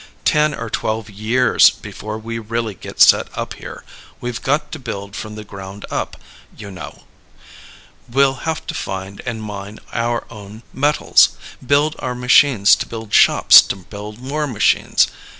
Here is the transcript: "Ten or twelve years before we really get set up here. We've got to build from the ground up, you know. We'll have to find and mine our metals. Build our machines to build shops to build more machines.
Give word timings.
"Ten 0.25 0.55
or 0.55 0.67
twelve 0.67 1.11
years 1.11 1.69
before 1.69 2.17
we 2.17 2.39
really 2.39 2.73
get 2.73 2.99
set 2.99 3.27
up 3.37 3.53
here. 3.53 3.83
We've 4.19 4.41
got 4.41 4.71
to 4.71 4.79
build 4.79 5.15
from 5.15 5.35
the 5.35 5.43
ground 5.43 5.85
up, 5.91 6.17
you 6.57 6.71
know. 6.71 7.03
We'll 8.09 8.33
have 8.49 8.65
to 8.65 8.73
find 8.73 9.21
and 9.27 9.43
mine 9.43 9.77
our 9.93 10.23
metals. 10.73 11.37
Build 11.63 11.95
our 11.99 12.15
machines 12.15 12.75
to 12.77 12.87
build 12.87 13.13
shops 13.13 13.61
to 13.61 13.75
build 13.75 14.17
more 14.19 14.47
machines. 14.47 15.05